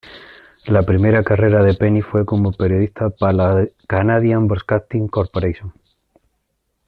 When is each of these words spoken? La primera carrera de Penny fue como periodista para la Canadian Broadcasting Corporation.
La 0.65 0.81
primera 0.81 1.21
carrera 1.23 1.61
de 1.63 1.75
Penny 1.75 2.01
fue 2.01 2.25
como 2.25 2.51
periodista 2.53 3.11
para 3.11 3.33
la 3.33 3.67
Canadian 3.85 4.47
Broadcasting 4.47 5.07
Corporation. 5.07 5.73